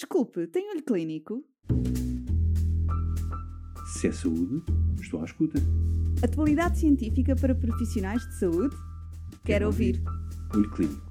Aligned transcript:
Desculpe, 0.00 0.46
tem 0.46 0.70
olho 0.70 0.82
clínico? 0.82 1.44
Se 3.92 4.08
é 4.08 4.12
saúde, 4.12 4.64
estou 4.98 5.20
à 5.20 5.24
escuta. 5.26 5.58
Atualidade 6.24 6.78
científica 6.78 7.36
para 7.36 7.54
profissionais 7.54 8.22
de 8.22 8.38
saúde? 8.38 8.74
Quero 9.44 9.66
ouvir. 9.66 10.02
Olho 10.54 10.70
Clínico, 10.70 11.02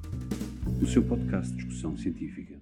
o 0.81 0.87
seu 0.87 1.07
podcast 1.07 1.51
de 1.51 1.57
discussão 1.57 1.95
científica. 1.95 2.59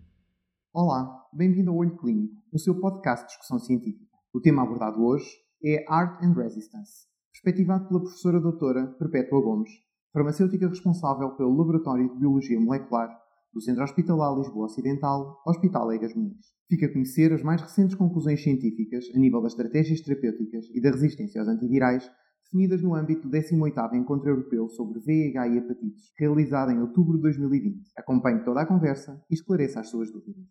Olá, 0.73 1.25
bem-vindo 1.31 1.71
ao 1.71 1.77
Olho 1.77 1.95
Clínico, 1.95 2.35
o 2.51 2.59
seu 2.59 2.77
podcast 2.77 3.23
de 3.23 3.29
discussão 3.29 3.59
científica. 3.59 4.17
O 4.33 4.41
tema 4.41 4.63
abordado 4.63 5.01
hoje 5.01 5.29
é 5.63 5.85
Art 5.87 6.21
and 6.21 6.33
Resistance, 6.33 7.07
perspectivado 7.31 7.87
pela 7.87 8.01
professora 8.01 8.41
doutora 8.41 8.85
Perpétua 8.99 9.39
Gomes, 9.39 9.71
farmacêutica 10.11 10.67
responsável 10.67 11.37
pelo 11.37 11.55
Laboratório 11.55 12.09
de 12.09 12.19
Biologia 12.19 12.59
Molecular 12.59 13.26
do 13.57 13.61
Centro 13.61 13.83
Hospitalar 13.83 14.37
Lisboa 14.37 14.67
Ocidental, 14.67 15.41
Hospital 15.43 15.91
Egas 15.91 16.13
Muniz. 16.13 16.45
Fica 16.69 16.85
a 16.85 16.93
conhecer 16.93 17.33
as 17.33 17.41
mais 17.41 17.59
recentes 17.59 17.95
conclusões 17.95 18.43
científicas 18.43 19.05
a 19.15 19.17
nível 19.17 19.41
das 19.41 19.53
estratégias 19.53 19.99
terapêuticas 20.01 20.67
e 20.75 20.79
da 20.79 20.91
resistência 20.91 21.41
aos 21.41 21.49
antivirais, 21.49 22.07
definidas 22.43 22.83
no 22.83 22.93
âmbito 22.93 23.27
do 23.27 23.35
18º 23.35 23.95
Encontro 23.95 24.29
Europeu 24.29 24.69
sobre 24.69 24.99
VIH 24.99 25.47
e 25.47 25.57
Hepatites, 25.57 26.11
realizado 26.19 26.71
em 26.71 26.79
outubro 26.79 27.15
de 27.15 27.23
2020. 27.23 27.93
Acompanhe 27.97 28.43
toda 28.43 28.61
a 28.61 28.65
conversa 28.67 29.19
e 29.27 29.33
esclareça 29.33 29.79
as 29.79 29.89
suas 29.89 30.11
dúvidas. 30.11 30.45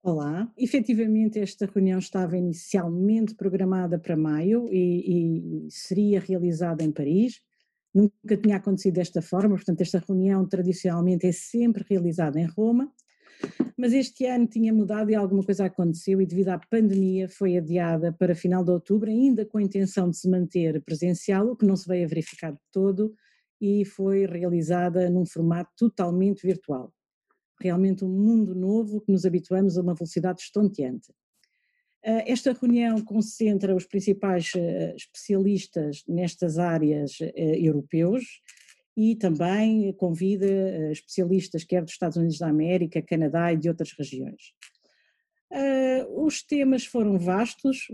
Olá, 0.00 0.48
efetivamente 0.56 1.40
esta 1.40 1.66
reunião 1.66 1.98
estava 1.98 2.36
inicialmente 2.36 3.34
programada 3.34 3.98
para 3.98 4.16
maio 4.16 4.68
e, 4.70 5.64
e 5.66 5.70
seria 5.70 6.20
realizada 6.20 6.84
em 6.84 6.92
Paris, 6.92 7.40
Nunca 7.94 8.36
tinha 8.36 8.56
acontecido 8.56 8.94
desta 8.94 9.22
forma, 9.22 9.54
portanto, 9.54 9.80
esta 9.80 10.00
reunião 10.00 10.46
tradicionalmente 10.48 11.26
é 11.26 11.32
sempre 11.32 11.84
realizada 11.88 12.40
em 12.40 12.46
Roma, 12.46 12.92
mas 13.76 13.92
este 13.92 14.26
ano 14.26 14.46
tinha 14.46 14.72
mudado 14.72 15.10
e 15.10 15.14
alguma 15.14 15.44
coisa 15.44 15.66
aconteceu 15.66 16.20
e, 16.20 16.26
devido 16.26 16.48
à 16.48 16.58
pandemia, 16.58 17.28
foi 17.28 17.56
adiada 17.56 18.12
para 18.12 18.34
final 18.34 18.64
de 18.64 18.70
outubro, 18.70 19.08
ainda 19.08 19.46
com 19.46 19.58
a 19.58 19.62
intenção 19.62 20.10
de 20.10 20.16
se 20.16 20.28
manter 20.28 20.82
presencial, 20.82 21.48
o 21.48 21.56
que 21.56 21.66
não 21.66 21.76
se 21.76 21.86
veio 21.86 22.04
a 22.04 22.08
verificar 22.08 22.52
de 22.52 22.60
todo, 22.72 23.14
e 23.60 23.84
foi 23.84 24.26
realizada 24.26 25.08
num 25.08 25.24
formato 25.24 25.70
totalmente 25.76 26.44
virtual. 26.44 26.92
Realmente 27.60 28.04
um 28.04 28.08
mundo 28.08 28.54
novo 28.54 29.00
que 29.00 29.12
nos 29.12 29.24
habituamos 29.24 29.78
a 29.78 29.82
uma 29.82 29.94
velocidade 29.94 30.40
estonteante. 30.42 31.12
Eh, 32.04 32.30
esta 32.32 32.52
reunião 32.52 33.00
concentra 33.02 33.74
os 33.74 33.86
principais 33.86 34.52
eh, 34.54 34.94
especialistas 34.94 36.04
nestas 36.06 36.58
áreas 36.58 37.16
eh, 37.20 37.58
europeus 37.58 38.42
e 38.94 39.16
também 39.16 39.90
convida 39.94 40.46
especialistas 40.92 41.64
quer 41.64 41.82
dos 41.82 41.92
Estados 41.92 42.18
Unidos 42.18 42.38
da 42.38 42.48
América, 42.48 43.00
Canadá 43.02 43.52
e 43.52 43.56
de 43.56 43.68
outras 43.68 43.92
regiões. 43.98 44.52
Os 46.16 46.42
temas 46.44 46.84
foram 46.84 47.18
vastos 47.18 47.88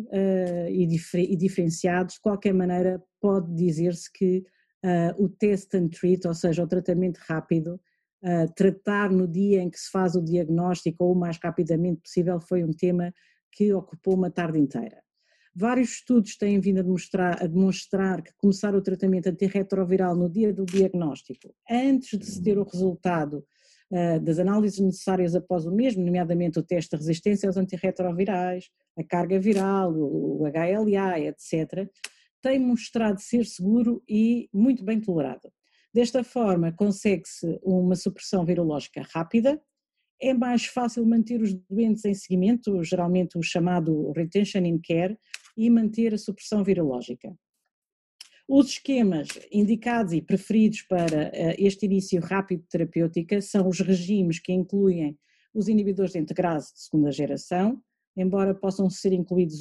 e 0.71 1.37
diferenciados, 1.37 2.15
de 2.17 2.21
qualquer 2.21 2.53
maneira 2.53 3.03
pode 3.19 3.55
dizer-se 3.55 4.13
que 4.13 4.45
o 5.17 5.27
test 5.27 5.75
and 5.75 5.89
treat, 5.89 6.27
ou 6.29 6.35
seja, 6.35 6.63
o 6.63 6.69
tratamento 6.69 7.19
rápido, 7.27 7.81
tratar 8.55 9.11
no 9.11 9.27
dia 9.27 9.63
em 9.63 9.71
que 9.71 9.81
se 9.81 9.91
faz 9.91 10.15
o 10.15 10.23
diagnóstico 10.23 11.03
ou 11.05 11.13
o 11.13 11.19
mais 11.19 11.39
rapidamente 11.43 12.03
possível 12.03 12.39
foi 12.41 12.63
um 12.63 12.73
tema 12.73 13.11
que 13.51 13.73
ocupou 13.73 14.15
uma 14.15 14.31
tarde 14.31 14.59
inteira. 14.59 15.03
Vários 15.55 15.91
estudos 15.95 16.37
têm 16.37 16.61
vindo 16.61 16.79
a 16.79 16.83
demonstrar, 16.83 17.43
a 17.43 17.47
demonstrar 17.47 18.23
que 18.23 18.33
começar 18.37 18.75
o 18.75 18.81
tratamento 18.81 19.29
antirretroviral 19.29 20.15
no 20.15 20.31
dia 20.31 20.53
do 20.53 20.65
diagnóstico, 20.65 21.53
antes 21.69 22.19
de 22.19 22.25
se 22.25 22.43
ter 22.43 22.57
o 22.57 22.63
resultado 22.63 23.45
uh, 23.91 24.21
das 24.21 24.39
análises 24.39 24.79
necessárias 24.79 25.35
após 25.35 25.67
o 25.67 25.73
mesmo, 25.73 26.05
nomeadamente 26.05 26.59
o 26.59 26.63
teste 26.63 26.91
de 26.91 26.97
resistência 26.99 27.49
aos 27.49 27.57
antirretrovirais, 27.57 28.71
a 28.97 29.03
carga 29.03 29.41
viral, 29.41 29.93
o, 29.93 30.45
HLA, 30.47 31.21
etc., 31.21 31.89
tem 32.41 32.59
mostrado 32.59 33.21
ser 33.21 33.45
seguro 33.45 34.03
e 34.09 34.49
muito 34.53 34.85
bem 34.85 35.01
tolerado. 35.01 35.53
Desta 35.93 36.23
forma, 36.23 36.73
consegue-se 36.73 37.59
uma 37.63 37.97
supressão 37.97 38.45
virológica 38.45 39.03
rápida, 39.13 39.61
é 40.21 40.35
mais 40.35 40.67
fácil 40.67 41.05
manter 41.07 41.41
os 41.41 41.55
doentes 41.69 42.05
em 42.05 42.15
seguimento, 42.15 42.83
geralmente 42.83 43.39
o 43.39 43.43
chamado 43.43 44.13
retention 44.13 44.61
in 44.61 44.79
care, 44.79 45.19
e 45.57 45.69
manter 45.71 46.15
a 46.15 46.19
supressão 46.19 46.63
virológica. 46.63 47.35
Os 48.49 48.71
esquemas 48.71 49.29
indicados 49.53 50.13
e 50.13 50.21
preferidos 50.21 50.83
para 50.83 51.31
eh, 51.33 51.55
este 51.59 51.87
início 51.87 52.21
rápido 52.21 52.63
de 52.63 52.69
terapêutica 52.69 53.41
são 53.41 53.69
os 53.69 53.79
regimes 53.81 54.41
que 54.41 54.53
incluem 54.53 55.17
os 55.55 55.69
inibidores 55.69 56.13
de 56.13 56.19
integrase 56.19 56.73
de 56.75 56.81
segunda 56.81 57.13
geração, 57.13 57.81
embora 58.17 58.55
possam 58.55 58.91
ser 58.91 59.13
incluídos 59.13 59.61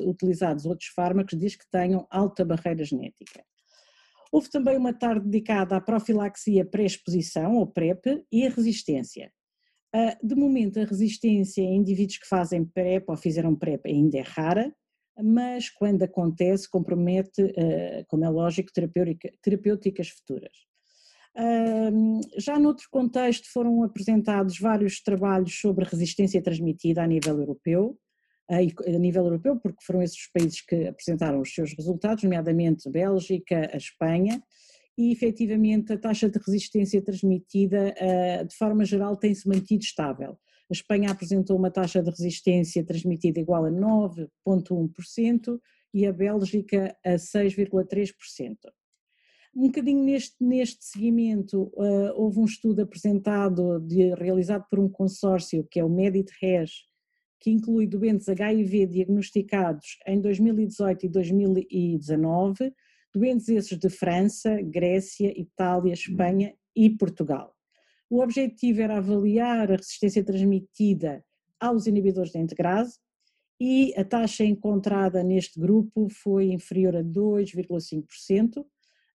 utilizados 0.00 0.66
outros 0.66 0.88
fármacos, 0.88 1.38
diz 1.38 1.56
que 1.56 1.68
tenham 1.70 2.06
alta 2.10 2.44
barreira 2.44 2.84
genética. 2.84 3.42
Houve 4.30 4.50
também 4.50 4.76
uma 4.76 4.92
tarde 4.92 5.26
dedicada 5.26 5.76
à 5.76 5.80
profilaxia 5.80 6.64
pré-exposição, 6.64 7.56
ou 7.56 7.66
PrEP, 7.66 8.24
e 8.30 8.46
a 8.46 8.50
resistência. 8.50 9.32
Ah, 9.94 10.16
de 10.22 10.34
momento, 10.34 10.80
a 10.80 10.84
resistência 10.84 11.60
em 11.60 11.76
indivíduos 11.76 12.18
que 12.18 12.26
fazem 12.26 12.64
PrEP 12.64 13.04
ou 13.08 13.16
fizeram 13.16 13.54
PrEP 13.54 13.86
ainda 13.86 14.18
é 14.18 14.22
rara, 14.22 14.74
mas 15.22 15.68
quando 15.68 16.02
acontece, 16.02 16.68
compromete, 16.68 17.42
ah, 17.42 18.04
como 18.08 18.24
é 18.24 18.28
lógico, 18.28 18.70
terapêuticas 19.42 20.08
futuras. 20.08 20.52
Já 22.36 22.58
noutro 22.58 22.86
contexto, 22.90 23.50
foram 23.50 23.82
apresentados 23.82 24.58
vários 24.58 25.02
trabalhos 25.02 25.58
sobre 25.58 25.86
resistência 25.86 26.42
transmitida 26.42 27.02
a 27.02 27.06
nível 27.06 27.38
europeu, 27.38 27.98
a 28.50 28.98
nível 28.98 29.24
europeu, 29.24 29.58
porque 29.58 29.82
foram 29.82 30.02
esses 30.02 30.18
os 30.18 30.30
países 30.30 30.60
que 30.60 30.88
apresentaram 30.88 31.40
os 31.40 31.54
seus 31.54 31.74
resultados, 31.74 32.22
nomeadamente 32.22 32.90
Bélgica, 32.90 33.70
a 33.72 33.76
Espanha, 33.78 34.42
e 34.96 35.12
efetivamente 35.12 35.92
a 35.92 35.98
taxa 35.98 36.28
de 36.28 36.38
resistência 36.38 37.00
transmitida, 37.02 37.94
eh, 37.96 38.44
de 38.44 38.54
forma 38.54 38.84
geral, 38.84 39.16
tem-se 39.16 39.48
mantido 39.48 39.82
estável. 39.82 40.38
A 40.70 40.72
Espanha 40.72 41.10
apresentou 41.10 41.56
uma 41.56 41.70
taxa 41.70 42.02
de 42.02 42.10
resistência 42.10 42.84
transmitida 42.84 43.40
igual 43.40 43.64
a 43.64 43.70
9,1% 43.70 45.60
e 45.94 46.06
a 46.06 46.12
Bélgica 46.12 46.96
a 47.04 47.18
6,3%. 47.18 48.56
Um 49.54 49.66
bocadinho 49.66 50.02
neste, 50.02 50.34
neste 50.40 50.82
seguimento, 50.82 51.70
uh, 51.74 52.12
houve 52.16 52.38
um 52.38 52.44
estudo 52.46 52.80
apresentado, 52.80 53.80
de, 53.80 54.14
realizado 54.14 54.64
por 54.70 54.78
um 54.78 54.88
consórcio, 54.88 55.66
que 55.70 55.78
é 55.78 55.84
o 55.84 55.90
Medit-RES, 55.90 56.70
que 57.38 57.50
inclui 57.50 57.86
doentes 57.86 58.28
HIV 58.28 58.86
diagnosticados 58.86 59.98
em 60.06 60.18
2018 60.20 61.04
e 61.04 61.08
2019, 61.08 62.72
doentes 63.14 63.48
esses 63.48 63.78
de 63.78 63.88
França, 63.88 64.60
Grécia, 64.62 65.32
Itália. 65.38 65.92
Espanha 65.92 66.54
e 66.74 66.90
Portugal. 66.90 67.54
O 68.10 68.20
objetivo 68.20 68.82
era 68.82 68.98
avaliar 68.98 69.70
a 69.70 69.76
resistência 69.76 70.22
transmitida 70.22 71.24
aos 71.58 71.86
inibidores 71.86 72.32
da 72.32 72.40
integrase 72.40 72.98
e 73.60 73.94
a 73.96 74.04
taxa 74.04 74.44
encontrada 74.44 75.22
neste 75.22 75.58
grupo 75.58 76.08
foi 76.10 76.52
inferior 76.52 76.96
a 76.96 77.02
2,5%, 77.02 78.66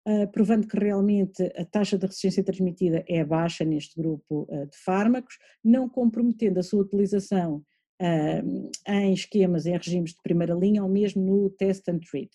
eh, 0.06 0.26
provando 0.26 0.66
que 0.66 0.78
realmente 0.78 1.42
a 1.54 1.64
taxa 1.66 1.98
de 1.98 2.06
resistência 2.06 2.42
transmitida 2.42 3.04
é 3.06 3.22
baixa 3.22 3.64
neste 3.64 3.94
grupo 3.94 4.48
eh, 4.50 4.64
de 4.66 4.76
fármacos, 4.78 5.38
não 5.62 5.88
comprometendo 5.88 6.58
a 6.58 6.62
sua 6.62 6.80
utilização 6.80 7.62
eh, 8.00 8.42
em 8.86 9.12
esquemas 9.12 9.66
em 9.66 9.76
regimes 9.76 10.12
de 10.12 10.22
primeira 10.22 10.54
linha 10.54 10.82
ou 10.82 10.88
mesmo 10.88 11.22
no 11.22 11.50
test 11.50 11.86
and 11.88 11.98
treat. 11.98 12.30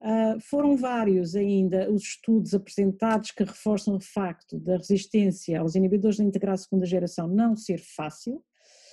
Uh, 0.00 0.38
foram 0.40 0.76
vários 0.76 1.34
ainda 1.34 1.90
os 1.90 2.02
estudos 2.02 2.54
apresentados 2.54 3.32
que 3.32 3.42
reforçam 3.42 3.96
o 3.96 4.00
facto 4.00 4.58
da 4.60 4.76
resistência 4.76 5.58
aos 5.58 5.74
inibidores 5.74 6.18
da 6.18 6.24
integrase 6.24 6.64
segunda 6.64 6.86
geração 6.86 7.26
não 7.26 7.56
ser 7.56 7.80
fácil 7.80 8.40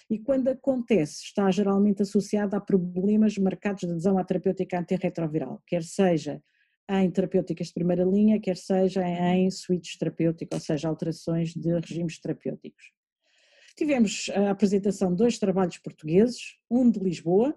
e 0.10 0.20
quando 0.20 0.48
acontece 0.48 1.24
está 1.24 1.50
geralmente 1.52 2.02
associada 2.02 2.58
a 2.58 2.62
problemas 2.62 3.38
marcados 3.38 3.82
de 3.82 3.92
adesão 3.92 4.18
à 4.18 4.24
terapêutica 4.24 4.80
antirretroviral, 4.80 5.62
quer 5.68 5.84
seja 5.84 6.42
em 6.90 7.10
terapêuticas 7.10 7.68
de 7.68 7.74
primeira 7.74 8.04
linha, 8.04 8.40
quer 8.40 8.58
seja 8.58 9.02
em 9.08 9.50
switch 9.50 9.98
terapêutico, 9.98 10.54
ou 10.54 10.60
seja, 10.60 10.88
alterações 10.88 11.54
de 11.54 11.80
regimes 11.80 12.20
terapêuticos. 12.20 12.92
Tivemos 13.76 14.30
a 14.34 14.52
apresentação 14.52 15.10
de 15.10 15.18
dois 15.18 15.40
trabalhos 15.40 15.80
portugueses, 15.80 16.58
um 16.70 16.90
de 16.90 17.00
Lisboa, 17.00 17.56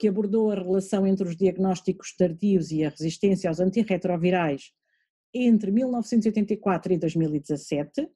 que 0.00 0.08
abordou 0.08 0.50
a 0.50 0.54
relação 0.54 1.06
entre 1.06 1.28
os 1.28 1.36
diagnósticos 1.36 2.16
tardios 2.16 2.70
e 2.72 2.82
a 2.82 2.88
resistência 2.88 3.50
aos 3.50 3.60
antirretrovirais 3.60 4.72
entre 5.34 5.70
1984 5.70 6.94
e 6.94 6.98
2017. 6.98 8.08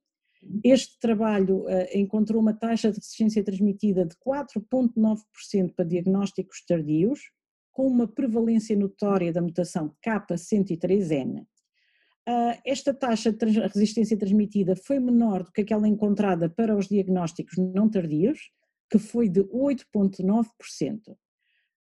Este 0.65 0.99
trabalho 0.99 1.65
uh, 1.65 1.87
encontrou 1.95 2.41
uma 2.41 2.55
taxa 2.55 2.91
de 2.91 2.97
resistência 2.97 3.45
transmitida 3.45 4.07
de 4.07 4.17
4,9% 4.17 5.75
para 5.77 5.85
diagnósticos 5.85 6.65
tardios, 6.67 7.21
com 7.71 7.87
uma 7.87 8.09
prevalência 8.09 8.75
notória 8.75 9.31
da 9.31 9.43
mutação 9.43 9.95
K103N. 10.07 11.41
Uh, 11.41 11.45
eh, 12.27 12.61
esta 12.65 12.95
taxa 12.95 13.31
de 13.31 13.45
resistência 13.45 14.17
transmitida 14.17 14.75
foi 14.75 14.99
menor 14.99 15.43
do 15.43 15.53
que 15.53 15.61
aquela 15.61 15.87
encontrada 15.87 16.49
para 16.49 16.75
os 16.75 16.89
diagnósticos 16.89 17.59
não 17.59 17.91
tardios, 17.91 18.39
que 18.91 18.99
foi 18.99 19.29
de 19.29 19.43
8,9%. 19.43 21.15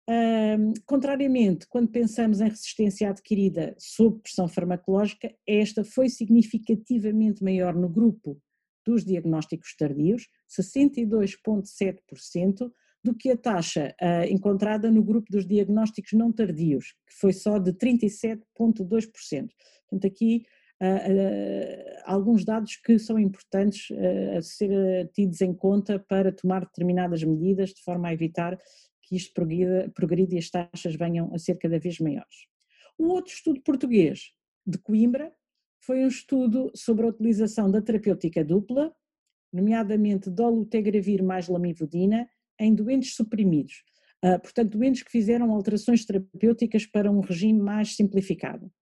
Um, 0.06 0.74
contrariamente, 0.84 1.66
quando 1.66 1.88
pensamos 1.88 2.38
em 2.40 2.48
resistência 2.48 3.08
adquirida 3.08 3.74
sob 3.78 4.20
pressão 4.20 4.46
farmacológica, 4.46 5.34
esta 5.46 5.82
foi 5.82 6.10
significativamente 6.10 7.42
maior 7.42 7.74
no 7.74 7.88
grupo 7.88 8.38
dos 8.86 9.02
diagnósticos 9.02 9.74
tardios, 9.76 10.28
62,7%, 10.48 12.70
do 13.02 13.14
que 13.14 13.30
a 13.30 13.36
taxa 13.36 13.94
uh, 14.00 14.24
encontrada 14.30 14.90
no 14.90 15.02
grupo 15.02 15.26
dos 15.30 15.46
diagnósticos 15.46 16.12
não 16.12 16.30
tardios, 16.32 16.94
que 17.06 17.14
foi 17.14 17.32
só 17.32 17.58
de 17.58 17.72
37,2%. 17.72 19.48
Portanto, 19.88 20.06
aqui 20.06 20.44
uh, 20.82 22.02
alguns 22.04 22.44
dados 22.44 22.76
que 22.76 22.98
são 22.98 23.18
importantes 23.18 23.88
a 24.36 24.42
ser 24.42 25.10
tidos 25.14 25.40
em 25.40 25.54
conta 25.54 25.98
para 25.98 26.30
tomar 26.32 26.66
determinadas 26.66 27.22
medidas 27.22 27.70
de 27.70 27.82
forma 27.82 28.08
a 28.08 28.12
evitar 28.12 28.58
que 29.06 29.16
isto 29.16 29.32
progrida 29.32 30.34
e 30.34 30.38
as 30.38 30.50
taxas 30.50 30.94
venham 30.96 31.32
a 31.34 31.38
ser 31.38 31.58
cada 31.58 31.78
vez 31.78 31.98
maiores. 31.98 32.46
O 32.98 33.08
outro 33.08 33.32
estudo 33.32 33.60
português 33.60 34.32
de 34.66 34.78
Coimbra 34.78 35.32
foi 35.80 36.04
um 36.04 36.08
estudo 36.08 36.70
sobre 36.74 37.04
a 37.04 37.08
utilização 37.08 37.70
da 37.70 37.82
terapêutica 37.82 38.44
dupla, 38.44 38.94
nomeadamente 39.52 40.30
dolutegravir 40.30 41.22
mais 41.22 41.48
lamivudina, 41.48 42.28
em 42.58 42.74
doentes 42.74 43.14
suprimidos, 43.14 43.84
uh, 44.24 44.40
portanto 44.40 44.78
doentes 44.78 45.02
que 45.02 45.10
fizeram 45.10 45.50
alterações 45.50 46.04
terapêuticas 46.04 46.86
para 46.86 47.10
um 47.10 47.20
regime 47.20 47.60
mais 47.60 47.96
simplificado. 47.96 48.72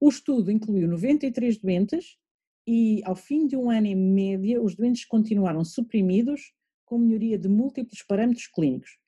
O 0.00 0.08
estudo 0.08 0.50
incluiu 0.50 0.88
93 0.88 1.58
doentes 1.58 2.18
e 2.66 3.00
ao 3.04 3.16
fim 3.16 3.46
de 3.46 3.56
um 3.56 3.70
ano 3.70 3.86
em 3.86 3.96
média 3.96 4.60
os 4.62 4.74
doentes 4.74 5.04
continuaram 5.04 5.64
suprimidos 5.64 6.52
com 6.92 6.98
melhoria 6.98 7.38
de 7.38 7.48
múltiplos 7.48 8.02
parâmetros 8.02 8.46
clínicos. 8.48 8.98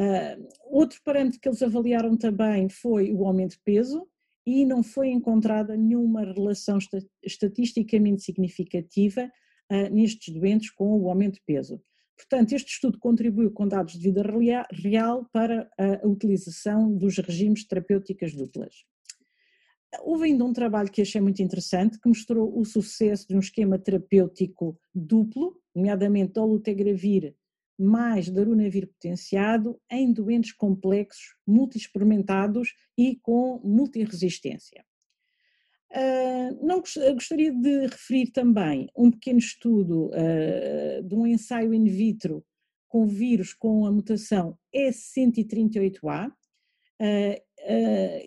Uh, 0.00 0.48
outro 0.70 0.98
parâmetro 1.04 1.38
que 1.38 1.46
eles 1.46 1.62
avaliaram 1.62 2.16
também 2.16 2.70
foi 2.70 3.12
o 3.12 3.26
aumento 3.26 3.50
de 3.50 3.60
peso 3.62 4.08
e 4.46 4.64
não 4.64 4.82
foi 4.82 5.08
encontrada 5.08 5.76
nenhuma 5.76 6.24
relação 6.24 6.78
estatisticamente 7.22 8.22
significativa 8.22 9.30
uh, 9.70 9.94
nestes 9.94 10.32
doentes 10.32 10.70
com 10.70 10.98
o 10.98 11.10
aumento 11.10 11.34
de 11.34 11.42
peso. 11.44 11.82
Portanto, 12.16 12.54
este 12.54 12.72
estudo 12.72 12.98
contribuiu 12.98 13.50
com 13.50 13.68
dados 13.68 13.92
de 13.92 14.00
vida 14.00 14.22
real 14.72 15.28
para 15.30 15.70
a 15.78 16.08
utilização 16.08 16.92
dos 16.96 17.18
regimes 17.18 17.64
terapêuticas 17.64 18.34
duplas. 18.34 18.74
Houve 20.00 20.26
ainda 20.26 20.44
um 20.44 20.52
trabalho 20.52 20.90
que 20.90 21.02
achei 21.02 21.20
muito 21.20 21.42
interessante, 21.42 21.98
que 21.98 22.08
mostrou 22.08 22.58
o 22.58 22.64
sucesso 22.64 23.26
de 23.28 23.36
um 23.36 23.40
esquema 23.40 23.78
terapêutico 23.78 24.78
duplo, 24.94 25.56
nomeadamente 25.74 26.32
dolutegravir 26.32 27.34
mais 27.78 28.28
darunavir 28.28 28.88
potenciado 28.88 29.80
em 29.90 30.12
doentes 30.12 30.52
complexos, 30.52 31.36
multiexperimentados 31.46 32.74
e 32.96 33.16
com 33.22 33.60
multiresistência. 33.62 34.84
Uh, 35.90 36.66
não 36.66 36.82
gostaria 37.14 37.52
de 37.52 37.86
referir 37.86 38.30
também 38.32 38.90
um 38.96 39.10
pequeno 39.10 39.38
estudo 39.38 40.08
uh, 40.08 41.02
de 41.02 41.14
um 41.14 41.26
ensaio 41.26 41.72
in 41.72 41.84
vitro 41.84 42.44
com 42.88 43.06
vírus 43.06 43.54
com 43.54 43.86
a 43.86 43.92
mutação 43.92 44.58
E138A, 44.74 46.26
Uh, 46.26 46.30
uh, 46.30 46.37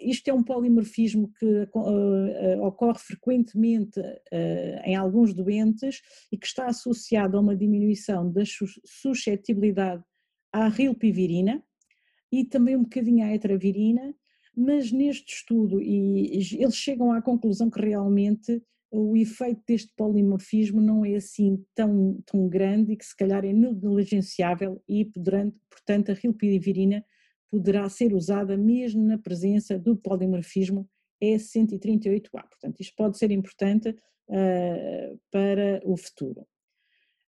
isto 0.01 0.27
é 0.27 0.33
um 0.33 0.43
polimorfismo 0.43 1.31
que 1.39 1.45
uh, 1.45 2.63
ocorre 2.63 2.99
frequentemente 2.99 3.99
em 4.85 4.95
alguns 4.95 5.33
doentes 5.33 6.01
e 6.31 6.37
que 6.37 6.45
está 6.45 6.67
associado 6.67 7.37
a 7.37 7.41
uma 7.41 7.55
diminuição 7.55 8.31
da 8.31 8.43
suscetibilidade 8.85 10.03
à 10.51 10.67
rilpivirina 10.67 11.63
e 12.31 12.45
também 12.45 12.75
um 12.75 12.83
bocadinho 12.83 13.25
à 13.25 13.33
etravirina, 13.33 14.13
mas 14.55 14.91
neste 14.91 15.35
estudo 15.35 15.81
e 15.81 16.37
eles 16.59 16.75
chegam 16.75 17.11
à 17.11 17.21
conclusão 17.21 17.69
que 17.69 17.81
realmente 17.81 18.61
o 18.91 19.15
efeito 19.15 19.61
deste 19.65 19.93
polimorfismo 19.95 20.81
não 20.81 21.05
é 21.05 21.15
assim 21.15 21.63
tão, 21.73 22.21
tão 22.25 22.49
grande 22.49 22.91
e 22.91 22.97
que 22.97 23.05
se 23.05 23.15
calhar 23.15 23.45
é 23.45 23.53
negligenciável 23.53 24.83
e, 24.87 25.05
portanto, 25.05 26.11
a 26.11 26.13
rilpivirina 26.13 27.03
poderá 27.51 27.87
ser 27.89 28.13
usada 28.13 28.57
mesmo 28.57 29.03
na 29.03 29.17
presença 29.17 29.77
do 29.77 29.97
polimorfismo 29.97 30.87
E138A. 31.21 32.29
Portanto, 32.31 32.79
isto 32.79 32.95
pode 32.95 33.17
ser 33.17 33.29
importante 33.29 33.89
uh, 33.89 35.19
para 35.29 35.81
o 35.83 35.97
futuro. 35.97 36.47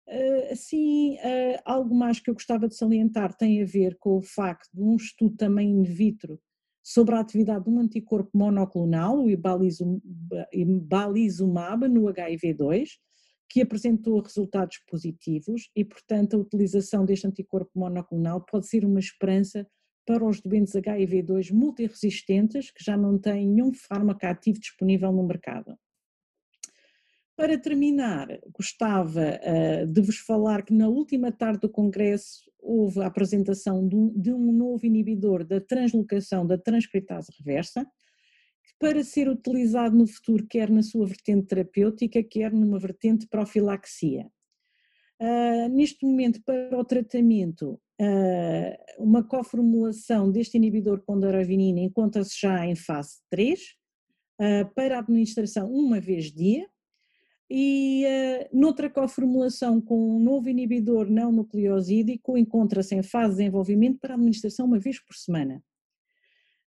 Uh, 0.08 0.52
assim, 0.52 1.16
uh, 1.16 1.60
algo 1.66 1.96
mais 1.96 2.20
que 2.20 2.30
eu 2.30 2.36
gostava 2.36 2.68
de 2.68 2.76
salientar 2.76 3.36
tem 3.36 3.62
a 3.62 3.66
ver 3.66 3.98
com 4.00 4.18
o 4.18 4.22
facto 4.22 4.70
de 4.74 4.82
um 4.82 4.96
estudo 4.96 5.36
também 5.36 5.70
in 5.70 5.84
vitro 5.84 6.40
sobre 6.84 7.16
a 7.16 7.20
atividade 7.20 7.66
de 7.66 7.70
um 7.70 7.80
anticorpo 7.80 8.32
monoclonal, 8.34 9.24
o 9.24 9.30
ibalizumab, 9.30 10.02
no 11.88 12.06
HIV-2, 12.06 12.90
que 13.48 13.62
apresentou 13.62 14.20
resultados 14.20 14.80
positivos 14.90 15.70
e, 15.76 15.86
portanto, 15.86 16.36
a 16.36 16.40
utilização 16.40 17.06
deste 17.06 17.28
anticorpo 17.28 17.70
monoclonal 17.76 18.42
pode 18.42 18.68
ser 18.68 18.84
uma 18.86 19.00
esperança 19.00 19.68
para 20.06 20.26
os 20.26 20.42
doentes 20.42 20.74
HIV2 20.74 21.52
multiresistentes 21.52 22.72
que 22.72 22.84
já 22.84 22.98
não 22.98 23.18
têm 23.18 23.48
nenhum 23.48 23.74
fármaco 23.74 24.26
ativo 24.26 24.60
disponível 24.60 25.12
no 25.12 25.26
mercado. 25.26 25.78
Para 27.36 27.58
terminar, 27.58 28.28
gostava 28.54 29.22
uh, 29.22 29.88
de 29.88 30.02
vos 30.02 30.18
falar 30.18 30.64
que 30.64 30.74
na 30.74 30.88
última 30.88 31.32
tarde 31.32 31.62
do 31.62 31.70
Congresso 31.70 32.52
houve 32.60 33.02
a 33.02 33.08
apresentação 33.08 33.88
de 33.88 34.32
um, 34.32 34.52
novo 34.52 34.86
inibidor 34.86 35.44
da 35.44 35.60
translocação 35.60 36.46
da 36.46 36.58
transcritase 36.58 37.32
reversa, 37.40 37.86
para 38.80 39.04
ser 39.04 39.28
utilizado 39.28 39.96
no 39.96 40.08
futuro 40.08 40.46
quer 40.48 40.70
na 40.70 40.84
sua 40.84 41.06
vertente 41.06 41.48
terapêutica, 41.48 42.24
quer 42.24 42.52
numa 42.52 42.80
vertente 42.80 43.28
profilaxia. 43.28 44.30
Uh, 45.22 45.70
neste 45.70 46.04
momento, 46.04 46.42
para 46.44 46.76
o 46.76 46.84
tratamento, 46.84 47.80
uh, 48.02 49.04
uma 49.04 49.24
coformulação 49.24 50.32
deste 50.32 50.58
inibidor 50.58 51.04
com 51.06 51.20
doravinina 51.20 51.80
encontra-se 51.80 52.42
já 52.42 52.66
em 52.66 52.76
fase 52.76 53.20
3, 53.30 53.60
uh, 53.60 53.64
ah, 54.40 54.72
para 54.74 54.98
administração 54.98 55.72
uma 55.72 56.00
vez 56.00 56.32
dia, 56.32 56.68
e 57.54 58.04
noutra 58.54 58.90
coformulação 58.90 59.82
com 59.82 60.16
um 60.16 60.20
novo 60.20 60.48
inibidor 60.50 61.10
não 61.10 61.34
nucleosídico 61.34 62.38
encontra-se 62.38 62.96
em 62.96 63.04
fase 63.04 63.32
de 63.32 63.38
desenvolvimento 63.40 64.00
para 64.00 64.14
administração 64.16 64.66
uma 64.66 64.80
vez 64.80 65.04
por 65.04 65.14
semana. 65.14 65.62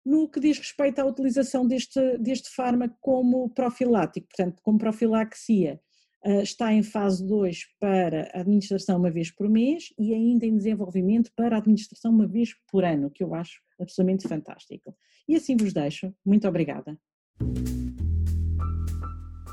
No 0.05 0.29
que 0.29 0.39
diz 0.39 0.57
respeito 0.57 0.99
à 0.99 1.05
utilização 1.05 1.67
deste, 1.67 2.17
deste 2.17 2.49
fármaco 2.55 2.97
como 3.01 3.49
profilático, 3.49 4.29
portanto, 4.29 4.61
como 4.63 4.79
profilaxia, 4.79 5.81
está 6.25 6.73
em 6.73 6.83
fase 6.83 7.25
2 7.25 7.65
para 7.79 8.29
administração 8.33 8.97
uma 8.97 9.09
vez 9.09 9.31
por 9.31 9.49
mês 9.49 9.93
e 9.97 10.13
ainda 10.13 10.45
em 10.45 10.55
desenvolvimento 10.57 11.31
para 11.35 11.57
administração 11.57 12.11
uma 12.11 12.27
vez 12.27 12.53
por 12.71 12.83
ano, 12.83 13.09
que 13.09 13.23
eu 13.23 13.33
acho 13.33 13.61
absolutamente 13.79 14.27
fantástico. 14.27 14.95
E 15.27 15.35
assim 15.35 15.55
vos 15.55 15.73
deixo. 15.73 16.13
Muito 16.25 16.47
obrigada. 16.47 16.97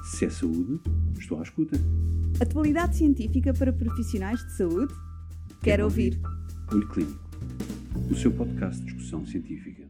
Se 0.05 0.25
é 0.25 0.31
saúde, 0.31 0.81
estou 1.19 1.39
à 1.39 1.43
escuta. 1.43 1.77
Atualidade 2.41 2.97
científica 2.97 3.53
para 3.53 3.73
profissionais 3.73 4.41
de 4.41 4.57
saúde? 4.57 4.93
Quero, 5.49 5.61
Quero 5.63 5.85
ouvir. 5.85 6.15
ouvir. 6.15 6.73
Olho 6.73 6.89
Clínico, 6.89 7.31
o 8.11 8.15
seu 8.15 8.33
podcast 8.33 8.81
de 8.81 8.87
discussão 8.87 9.25
científica. 9.27 9.86